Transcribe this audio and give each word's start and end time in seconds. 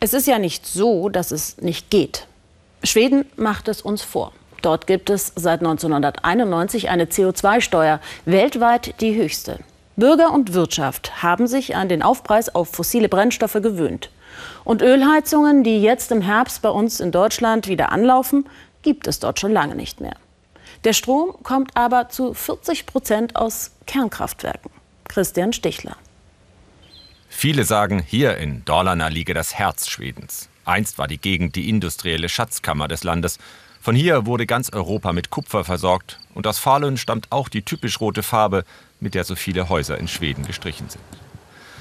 Es 0.00 0.14
ist 0.14 0.28
ja 0.28 0.38
nicht 0.38 0.64
so, 0.64 1.08
dass 1.08 1.32
es 1.32 1.58
nicht 1.58 1.90
geht. 1.90 2.28
Schweden 2.84 3.24
macht 3.36 3.66
es 3.66 3.82
uns 3.82 4.02
vor. 4.02 4.32
Dort 4.62 4.86
gibt 4.86 5.10
es 5.10 5.32
seit 5.34 5.60
1991 5.60 6.88
eine 6.88 7.06
CO2-Steuer, 7.06 8.00
weltweit 8.24 9.00
die 9.00 9.16
höchste. 9.16 9.58
Bürger 9.96 10.32
und 10.32 10.54
Wirtschaft 10.54 11.22
haben 11.24 11.48
sich 11.48 11.74
an 11.74 11.88
den 11.88 12.02
Aufpreis 12.04 12.54
auf 12.54 12.68
fossile 12.68 13.08
Brennstoffe 13.08 13.54
gewöhnt. 13.54 14.10
Und 14.64 14.82
Ölheizungen, 14.82 15.64
die 15.64 15.82
jetzt 15.82 16.12
im 16.12 16.20
Herbst 16.20 16.62
bei 16.62 16.70
uns 16.70 17.00
in 17.00 17.10
Deutschland 17.10 17.66
wieder 17.66 17.90
anlaufen, 17.90 18.46
gibt 18.82 19.08
es 19.08 19.18
dort 19.18 19.40
schon 19.40 19.52
lange 19.52 19.74
nicht 19.74 20.00
mehr. 20.00 20.14
Der 20.84 20.92
Strom 20.92 21.34
kommt 21.42 21.76
aber 21.76 22.08
zu 22.08 22.34
40 22.34 22.86
Prozent 22.86 23.34
aus 23.34 23.72
Kernkraftwerken. 23.86 24.70
Christian 25.08 25.52
Stichler. 25.52 25.96
Viele 27.28 27.64
sagen, 27.64 28.02
hier 28.04 28.36
in 28.38 28.64
Dalarna 28.64 29.08
liege 29.08 29.34
das 29.34 29.54
Herz 29.54 29.88
Schwedens. 29.88 30.48
Einst 30.64 30.98
war 30.98 31.06
die 31.06 31.18
Gegend 31.18 31.56
die 31.56 31.68
industrielle 31.68 32.28
Schatzkammer 32.28 32.88
des 32.88 33.04
Landes. 33.04 33.38
Von 33.80 33.94
hier 33.94 34.26
wurde 34.26 34.46
ganz 34.46 34.70
Europa 34.70 35.12
mit 35.12 35.30
Kupfer 35.30 35.64
versorgt 35.64 36.18
und 36.34 36.46
aus 36.46 36.58
Falun 36.58 36.96
stammt 36.96 37.30
auch 37.30 37.48
die 37.48 37.62
typisch 37.62 38.00
rote 38.00 38.22
Farbe, 38.22 38.64
mit 39.00 39.14
der 39.14 39.24
so 39.24 39.36
viele 39.36 39.68
Häuser 39.68 39.98
in 39.98 40.08
Schweden 40.08 40.46
gestrichen 40.46 40.88
sind. 40.88 41.04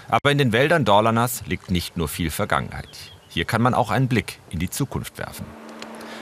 Aber 0.09 0.31
in 0.31 0.37
den 0.37 0.51
Wäldern 0.51 0.85
Dalarnas 0.85 1.43
liegt 1.47 1.71
nicht 1.71 1.97
nur 1.97 2.07
viel 2.07 2.29
Vergangenheit. 2.29 2.89
Hier 3.29 3.45
kann 3.45 3.61
man 3.61 3.73
auch 3.73 3.89
einen 3.89 4.07
Blick 4.07 4.39
in 4.49 4.59
die 4.59 4.69
Zukunft 4.69 5.17
werfen. 5.17 5.45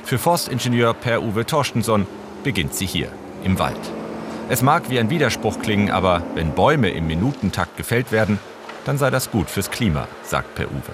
Für 0.04 0.18
Forstingenieur 0.18 0.94
Per-Uwe 0.94 1.46
Torstensson 1.46 2.08
beginnt 2.44 2.74
sie 2.74 2.86
hier, 2.86 3.12
im 3.44 3.60
Wald. 3.60 3.80
Es 4.50 4.62
mag 4.62 4.90
wie 4.90 5.00
ein 5.00 5.10
Widerspruch 5.10 5.60
klingen, 5.60 5.92
aber 5.92 6.24
wenn 6.36 6.54
Bäume 6.54 6.90
im 6.90 7.08
Minutentakt 7.08 7.78
gefällt 7.78 8.12
werden, 8.12 8.40
dann 8.86 8.98
sei 8.98 9.10
das 9.10 9.30
gut 9.30 9.50
fürs 9.50 9.70
Klima, 9.70 10.08
sagt 10.24 10.56
Per-Uwe. 10.56 10.94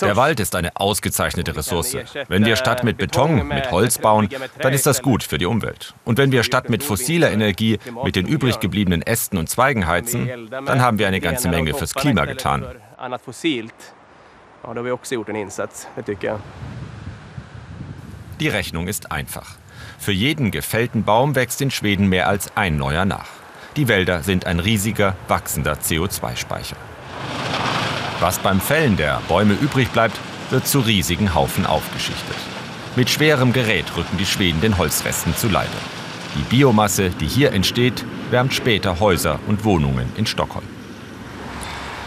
Der 0.00 0.16
Wald 0.16 0.40
ist 0.40 0.56
eine 0.56 0.74
ausgezeichnete 0.74 1.56
Ressource. 1.56 1.96
Wenn 2.28 2.44
wir 2.44 2.56
statt 2.56 2.82
mit 2.82 2.96
Beton 2.96 3.46
mit 3.46 3.70
Holz 3.70 3.98
bauen, 3.98 4.28
dann 4.58 4.72
ist 4.72 4.86
das 4.86 5.02
gut 5.02 5.22
für 5.22 5.38
die 5.38 5.46
Umwelt. 5.46 5.94
Und 6.04 6.18
wenn 6.18 6.32
wir 6.32 6.42
statt 6.42 6.70
mit 6.70 6.82
fossiler 6.82 7.30
Energie 7.30 7.78
mit 8.04 8.16
den 8.16 8.26
übrig 8.26 8.60
gebliebenen 8.60 9.02
Ästen 9.02 9.38
und 9.38 9.48
Zweigen 9.48 9.86
heizen, 9.86 10.48
dann 10.50 10.80
haben 10.80 10.98
wir 10.98 11.06
eine 11.06 11.20
ganze 11.20 11.48
Menge 11.48 11.74
fürs 11.74 11.94
Klima 11.94 12.24
getan. 12.24 12.66
Die 18.40 18.48
Rechnung 18.48 18.88
ist 18.88 19.12
einfach. 19.12 19.56
Für 19.98 20.12
jeden 20.12 20.50
gefällten 20.50 21.04
Baum 21.04 21.34
wächst 21.36 21.60
in 21.60 21.70
Schweden 21.70 22.08
mehr 22.08 22.28
als 22.28 22.56
ein 22.56 22.76
neuer 22.76 23.04
nach. 23.04 23.43
Die 23.76 23.88
Wälder 23.88 24.22
sind 24.22 24.46
ein 24.46 24.60
riesiger, 24.60 25.16
wachsender 25.26 25.74
CO2-Speicher. 25.74 26.76
Was 28.20 28.38
beim 28.38 28.60
Fällen 28.60 28.96
der 28.96 29.20
Bäume 29.26 29.54
übrig 29.54 29.88
bleibt, 29.90 30.16
wird 30.50 30.66
zu 30.68 30.78
riesigen 30.78 31.34
Haufen 31.34 31.66
aufgeschichtet. 31.66 32.36
Mit 32.94 33.10
schwerem 33.10 33.52
Gerät 33.52 33.96
rücken 33.96 34.16
die 34.16 34.26
Schweden 34.26 34.60
den 34.60 34.78
Holzresten 34.78 35.34
zu 35.34 35.48
Leibe. 35.48 35.76
Die 36.36 36.42
Biomasse, 36.42 37.10
die 37.10 37.26
hier 37.26 37.52
entsteht, 37.52 38.04
wärmt 38.30 38.54
später 38.54 39.00
Häuser 39.00 39.40
und 39.48 39.64
Wohnungen 39.64 40.12
in 40.16 40.26
Stockholm. 40.26 40.66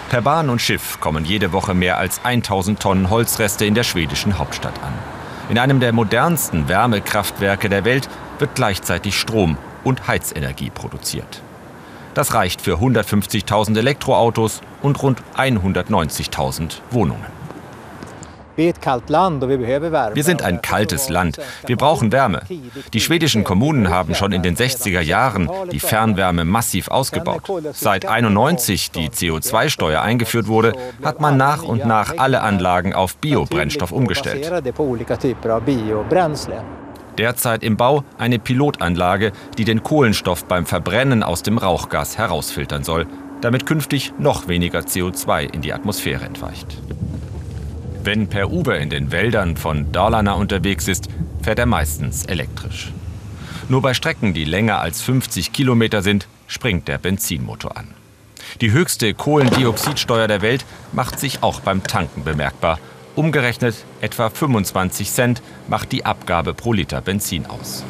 Per 0.10 0.22
Bahn 0.22 0.50
und 0.50 0.62
Schiff 0.62 1.02
kommen 1.02 1.26
jede 1.26 1.52
Woche 1.52 1.74
mehr 1.74 1.98
als 1.98 2.24
1000 2.24 2.80
Tonnen 2.80 3.10
Holzreste 3.10 3.66
in 3.66 3.76
der 3.76 3.84
schwedischen 3.84 4.40
Hauptstadt 4.40 4.82
an. 4.82 4.94
In 5.50 5.60
einem 5.60 5.82
der 5.82 5.92
modernsten 5.92 6.70
Wärmekraftwerke 6.70 7.68
der 7.68 7.84
Welt 7.84 8.08
wird 8.40 8.56
gleichzeitig 8.56 9.20
Strom 9.20 9.58
und 9.84 10.08
Heizenergie 10.08 10.70
produziert. 10.70 11.42
Das 12.18 12.34
reicht 12.34 12.62
für 12.62 12.78
150.000 12.78 13.78
Elektroautos 13.78 14.62
und 14.82 15.04
rund 15.04 15.22
190.000 15.38 16.78
Wohnungen. 16.90 17.28
Wir 18.56 20.24
sind 20.24 20.42
ein 20.42 20.64
kaltes 20.64 21.10
Land. 21.10 21.38
Wir 21.68 21.78
brauchen 21.78 22.12
Wärme. 22.12 22.42
Die 22.92 23.02
schwedischen 23.02 23.44
Kommunen 23.44 23.92
haben 23.92 24.16
schon 24.16 24.32
in 24.32 24.42
den 24.42 24.56
60er 24.56 25.02
Jahren 25.02 25.48
die 25.72 25.80
Fernwärme 25.80 26.44
massiv 26.44 26.88
ausgebaut. 26.88 27.44
Seit 27.74 28.08
1991 28.08 28.90
die 28.90 29.10
CO2-Steuer 29.10 30.02
eingeführt 30.02 30.48
wurde, 30.48 30.74
hat 31.04 31.22
man 31.22 31.38
nach 31.38 31.62
und 31.62 31.86
nach 31.86 32.18
alle 32.18 32.42
Anlagen 32.42 32.96
auf 32.96 33.18
Biobrennstoff 33.18 33.92
umgestellt. 33.92 34.52
Derzeit 37.18 37.64
im 37.64 37.78
Bau 37.78 38.04
eine 38.18 38.38
Pilotanlage, 38.38 39.32
die 39.58 39.66
den 39.66 39.82
Kohlenstoff 39.82 40.46
beim 40.46 40.66
Verbrennen 40.66 41.24
aus 41.24 41.42
dem 41.42 41.58
Rauchgas 41.58 42.18
herausfiltern 42.18 42.84
soll, 42.84 43.08
damit 43.42 43.66
künftig 43.66 44.14
noch 44.20 44.48
weniger 44.48 44.80
CO2 44.80 45.52
in 45.54 45.62
die 45.62 45.74
Atmosphäre 45.74 46.26
entweicht. 46.26 46.78
Wenn 48.04 48.28
Per 48.28 48.52
Uwe 48.52 48.78
in 48.78 48.90
den 48.90 49.12
Wäldern 49.12 49.58
von 49.58 49.92
Dalarna 49.92 50.34
unterwegs 50.34 50.88
ist, 50.88 51.10
fährt 51.42 51.60
er 51.60 51.66
meistens 51.66 52.26
elektrisch. 52.26 52.92
Nur 53.70 53.82
bei 53.82 53.94
Strecken, 53.94 54.34
die 54.34 54.46
länger 54.46 54.80
als 54.80 55.02
50 55.02 55.52
Kilometer 55.52 56.02
sind, 56.02 56.28
springt 56.48 56.88
der 56.88 57.00
Benzinmotor 57.00 57.76
an. 57.76 57.88
Die 58.62 58.72
höchste 58.72 59.14
Kohlendioxidsteuer 59.14 60.28
der 60.28 60.42
Welt 60.42 60.66
macht 60.94 61.20
sich 61.20 61.44
auch 61.44 61.60
beim 61.60 61.84
Tanken 61.84 62.24
bemerkbar 62.24 62.80
Umgerechnet 63.18 63.76
etwa 64.00 64.30
25 64.30 65.12
Cent 65.12 65.42
macht 65.68 65.92
die 65.92 66.06
Abgabe 66.06 66.54
pro 66.54 66.72
Liter 66.72 67.02
Benzin 67.02 67.48
aus. 67.48 67.84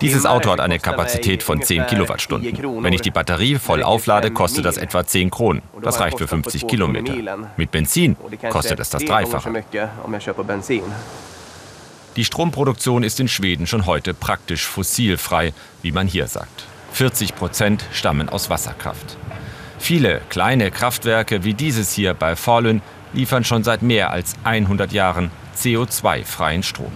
Dieses 0.00 0.24
Auto 0.24 0.50
hat 0.52 0.60
eine 0.60 0.78
Kapazität 0.78 1.42
von 1.42 1.60
10 1.60 1.86
Kilowattstunden. 1.88 2.84
Wenn 2.84 2.92
ich 2.92 3.00
die 3.00 3.10
Batterie 3.10 3.56
voll 3.56 3.82
auflade, 3.82 4.30
kostet 4.30 4.64
das 4.64 4.76
etwa 4.76 5.04
10 5.04 5.30
Kronen. 5.30 5.62
Das 5.82 5.98
reicht 5.98 6.18
für 6.18 6.28
50 6.28 6.68
Kilometer. 6.68 7.14
Mit 7.56 7.72
Benzin 7.72 8.16
kostet 8.50 8.78
es 8.78 8.90
das 8.90 9.04
Dreifache. 9.04 9.64
Die 12.14 12.24
Stromproduktion 12.24 13.02
ist 13.02 13.18
in 13.18 13.26
Schweden 13.26 13.66
schon 13.66 13.84
heute 13.86 14.14
praktisch 14.14 14.64
fossilfrei, 14.64 15.52
wie 15.82 15.90
man 15.90 16.06
hier 16.06 16.28
sagt. 16.28 16.66
40 16.92 17.34
Prozent 17.34 17.84
stammen 17.92 18.28
aus 18.28 18.48
Wasserkraft. 18.48 19.16
Viele 19.78 20.20
kleine 20.28 20.70
Kraftwerke 20.70 21.44
wie 21.44 21.54
dieses 21.54 21.92
hier 21.92 22.14
bei 22.14 22.36
Falun 22.36 22.82
liefern 23.12 23.44
schon 23.44 23.64
seit 23.64 23.82
mehr 23.82 24.10
als 24.10 24.34
100 24.44 24.92
Jahren 24.92 25.30
CO2-freien 25.56 26.62
Strom. 26.62 26.92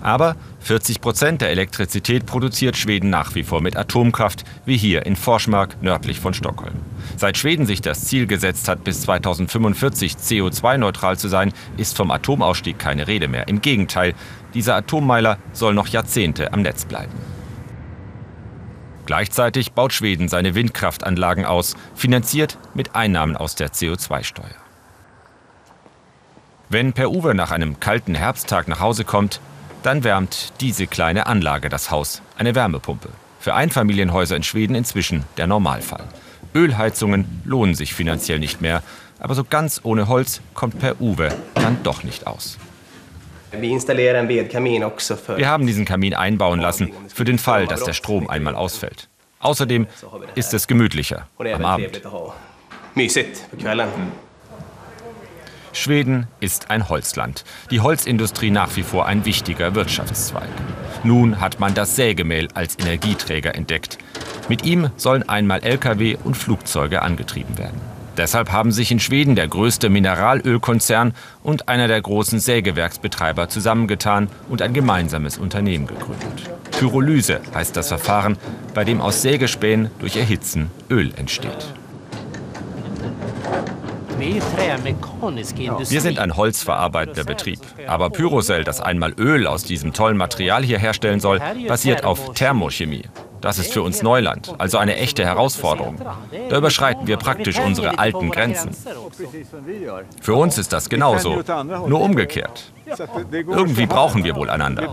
Aber 0.00 0.36
40 0.60 1.00
Prozent 1.00 1.42
der 1.42 1.50
Elektrizität 1.50 2.26
produziert 2.26 2.76
Schweden 2.76 3.10
nach 3.10 3.34
wie 3.34 3.44
vor 3.44 3.60
mit 3.60 3.76
Atomkraft, 3.76 4.44
wie 4.64 4.76
hier 4.76 5.06
in 5.06 5.16
Forsmark 5.16 5.80
nördlich 5.80 6.18
von 6.18 6.34
Stockholm. 6.34 6.74
Seit 7.16 7.36
Schweden 7.36 7.66
sich 7.66 7.82
das 7.82 8.04
Ziel 8.04 8.26
gesetzt 8.26 8.68
hat, 8.68 8.84
bis 8.84 9.02
2045 9.02 10.14
CO2-neutral 10.14 11.18
zu 11.18 11.28
sein, 11.28 11.52
ist 11.76 11.96
vom 11.96 12.10
Atomausstieg 12.10 12.78
keine 12.78 13.06
Rede 13.06 13.28
mehr. 13.28 13.48
Im 13.48 13.60
Gegenteil, 13.60 14.14
dieser 14.54 14.76
Atommeiler 14.76 15.38
soll 15.52 15.74
noch 15.74 15.88
Jahrzehnte 15.88 16.52
am 16.52 16.62
Netz 16.62 16.84
bleiben. 16.84 17.12
Gleichzeitig 19.06 19.72
baut 19.72 19.92
Schweden 19.92 20.28
seine 20.28 20.54
Windkraftanlagen 20.54 21.44
aus, 21.44 21.74
finanziert 21.94 22.58
mit 22.74 22.94
Einnahmen 22.94 23.36
aus 23.36 23.54
der 23.54 23.70
CO2-Steuer. 23.70 24.46
Wenn 26.68 26.92
Per 26.92 27.10
Uwe 27.10 27.34
nach 27.34 27.50
einem 27.50 27.80
kalten 27.80 28.14
Herbsttag 28.14 28.68
nach 28.68 28.80
Hause 28.80 29.04
kommt, 29.04 29.40
dann 29.82 30.04
wärmt 30.04 30.52
diese 30.60 30.86
kleine 30.86 31.26
Anlage 31.26 31.68
das 31.68 31.90
Haus, 31.90 32.22
eine 32.38 32.54
Wärmepumpe. 32.54 33.10
Für 33.40 33.54
Einfamilienhäuser 33.54 34.36
in 34.36 34.44
Schweden 34.44 34.76
inzwischen 34.76 35.24
der 35.36 35.48
Normalfall. 35.48 36.04
Ölheizungen 36.54 37.42
lohnen 37.44 37.74
sich 37.74 37.92
finanziell 37.92 38.38
nicht 38.38 38.60
mehr, 38.60 38.82
aber 39.18 39.34
so 39.34 39.44
ganz 39.44 39.80
ohne 39.82 40.08
Holz 40.08 40.40
kommt 40.54 40.78
Per 40.78 41.00
Uwe 41.00 41.34
dann 41.54 41.82
doch 41.82 42.04
nicht 42.04 42.26
aus. 42.26 42.58
Wir 45.36 45.48
haben 45.48 45.66
diesen 45.66 45.84
Kamin 45.84 46.14
einbauen 46.14 46.60
lassen, 46.60 46.92
für 47.12 47.24
den 47.24 47.38
Fall, 47.38 47.66
dass 47.66 47.84
der 47.84 47.92
Strom 47.92 48.28
einmal 48.28 48.54
ausfällt. 48.54 49.08
Außerdem 49.40 49.86
ist 50.34 50.54
es 50.54 50.66
gemütlicher 50.66 51.26
am 51.38 51.64
Abend. 51.64 52.00
Schweden 55.74 56.26
ist 56.40 56.70
ein 56.70 56.88
Holzland. 56.88 57.44
Die 57.70 57.80
Holzindustrie 57.80 58.50
nach 58.50 58.76
wie 58.76 58.82
vor 58.82 59.06
ein 59.06 59.24
wichtiger 59.24 59.74
Wirtschaftszweig. 59.74 60.48
Nun 61.02 61.40
hat 61.40 61.60
man 61.60 61.74
das 61.74 61.96
Sägemehl 61.96 62.48
als 62.54 62.78
Energieträger 62.78 63.54
entdeckt. 63.54 63.98
Mit 64.48 64.64
ihm 64.64 64.90
sollen 64.96 65.28
einmal 65.28 65.62
Lkw 65.62 66.18
und 66.22 66.36
Flugzeuge 66.36 67.02
angetrieben 67.02 67.56
werden. 67.56 67.80
Deshalb 68.16 68.52
haben 68.52 68.72
sich 68.72 68.90
in 68.92 69.00
Schweden 69.00 69.36
der 69.36 69.48
größte 69.48 69.88
Mineralölkonzern 69.88 71.14
und 71.42 71.68
einer 71.68 71.88
der 71.88 72.00
großen 72.00 72.40
Sägewerksbetreiber 72.40 73.48
zusammengetan 73.48 74.28
und 74.48 74.62
ein 74.62 74.74
gemeinsames 74.74 75.38
Unternehmen 75.38 75.86
gegründet. 75.86 76.50
Pyrolyse 76.72 77.40
heißt 77.54 77.76
das 77.76 77.88
Verfahren, 77.88 78.36
bei 78.74 78.84
dem 78.84 79.00
aus 79.00 79.22
Sägespänen 79.22 79.90
durch 79.98 80.16
Erhitzen 80.16 80.70
Öl 80.90 81.12
entsteht. 81.16 81.74
Wir 84.18 86.00
sind 86.00 86.18
ein 86.18 86.36
holzverarbeitender 86.36 87.24
Betrieb. 87.24 87.58
Aber 87.88 88.10
Pyrocell, 88.10 88.62
das 88.62 88.80
einmal 88.80 89.12
Öl 89.18 89.46
aus 89.46 89.64
diesem 89.64 89.92
tollen 89.92 90.16
Material 90.16 90.62
hier 90.62 90.78
herstellen 90.78 91.18
soll, 91.18 91.40
basiert 91.66 92.04
auf 92.04 92.32
Thermochemie. 92.34 93.04
Das 93.42 93.58
ist 93.58 93.72
für 93.72 93.82
uns 93.82 94.02
Neuland, 94.02 94.54
also 94.58 94.78
eine 94.78 94.96
echte 94.96 95.24
Herausforderung. 95.24 95.96
Da 96.48 96.56
überschreiten 96.56 97.06
wir 97.06 97.16
praktisch 97.16 97.58
unsere 97.58 97.98
alten 97.98 98.30
Grenzen. 98.30 98.70
Für 100.20 100.34
uns 100.34 100.58
ist 100.58 100.72
das 100.72 100.88
genauso, 100.88 101.42
nur 101.86 102.00
umgekehrt. 102.00 102.72
Irgendwie 103.32 103.86
brauchen 103.86 104.24
wir 104.24 104.36
wohl 104.36 104.48
einander. 104.48 104.84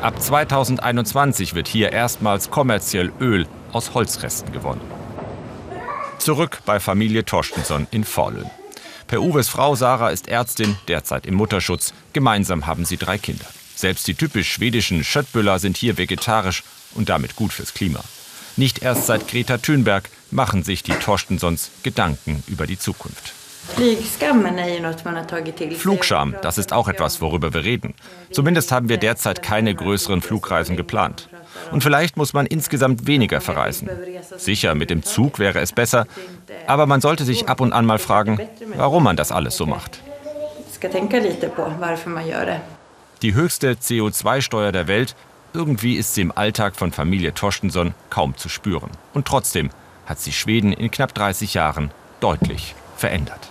Ab 0.00 0.22
2021 0.22 1.54
wird 1.54 1.68
hier 1.68 1.92
erstmals 1.92 2.50
kommerziell 2.50 3.12
Öl 3.20 3.46
aus 3.72 3.92
Holzresten 3.92 4.52
gewonnen. 4.52 4.80
Zurück 6.18 6.60
bei 6.64 6.78
Familie 6.80 7.24
Torstensson 7.24 7.86
in 7.90 8.04
Forlön. 8.04 8.50
Per 9.08 9.20
Uwes 9.20 9.48
Frau 9.48 9.74
Sarah 9.74 10.10
ist 10.10 10.28
Ärztin, 10.28 10.76
derzeit 10.86 11.26
im 11.26 11.34
Mutterschutz. 11.34 11.92
Gemeinsam 12.12 12.66
haben 12.68 12.84
sie 12.84 12.96
drei 12.96 13.18
Kinder. 13.18 13.46
Selbst 13.80 14.06
die 14.08 14.14
typisch 14.14 14.52
schwedischen 14.52 15.02
Schöttbüller 15.02 15.58
sind 15.58 15.78
hier 15.78 15.96
vegetarisch 15.96 16.64
und 16.94 17.08
damit 17.08 17.34
gut 17.34 17.50
fürs 17.50 17.72
Klima. 17.72 18.00
Nicht 18.56 18.82
erst 18.82 19.06
seit 19.06 19.26
Greta 19.26 19.56
Thunberg 19.56 20.10
machen 20.30 20.64
sich 20.64 20.82
die 20.82 20.92
Torstensons 20.92 21.70
Gedanken 21.82 22.44
über 22.46 22.66
die 22.66 22.78
Zukunft. 22.78 23.32
Flugscham, 25.76 26.34
das 26.42 26.58
ist 26.58 26.74
auch 26.74 26.88
etwas, 26.88 27.22
worüber 27.22 27.54
wir 27.54 27.64
reden. 27.64 27.94
Zumindest 28.30 28.70
haben 28.70 28.90
wir 28.90 28.98
derzeit 28.98 29.42
keine 29.42 29.74
größeren 29.74 30.20
Flugreisen 30.20 30.76
geplant. 30.76 31.30
Und 31.72 31.82
vielleicht 31.82 32.18
muss 32.18 32.34
man 32.34 32.44
insgesamt 32.44 33.06
weniger 33.06 33.40
verreisen. 33.40 33.88
Sicher, 34.36 34.74
mit 34.74 34.90
dem 34.90 35.02
Zug 35.04 35.38
wäre 35.38 35.60
es 35.60 35.72
besser, 35.72 36.06
aber 36.66 36.84
man 36.84 37.00
sollte 37.00 37.24
sich 37.24 37.48
ab 37.48 37.62
und 37.62 37.72
an 37.72 37.86
mal 37.86 37.98
fragen, 37.98 38.40
warum 38.76 39.04
man 39.04 39.16
das 39.16 39.32
alles 39.32 39.56
so 39.56 39.64
macht. 39.64 40.02
Die 43.22 43.34
höchste 43.34 43.72
CO2-Steuer 43.72 44.72
der 44.72 44.88
Welt, 44.88 45.14
irgendwie 45.52 45.96
ist 45.96 46.14
sie 46.14 46.22
im 46.22 46.32
Alltag 46.32 46.74
von 46.74 46.90
Familie 46.90 47.34
Torstensson 47.34 47.92
kaum 48.08 48.34
zu 48.34 48.48
spüren. 48.48 48.90
Und 49.12 49.26
trotzdem 49.26 49.68
hat 50.06 50.20
sie 50.20 50.32
Schweden 50.32 50.72
in 50.72 50.90
knapp 50.90 51.12
30 51.12 51.52
Jahren 51.52 51.90
deutlich 52.20 52.74
verändert. 52.96 53.50